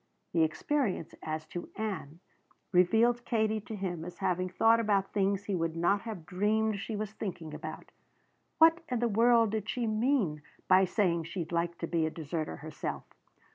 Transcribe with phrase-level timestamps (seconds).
[0.33, 2.21] The experience as to Ann
[2.71, 6.95] revealed Katie to him as having thought about things he would not have dreamed she
[6.95, 7.91] was thinking about.
[8.57, 12.55] What in the world did she mean by saying she'd like to be a deserter
[12.55, 13.03] herself?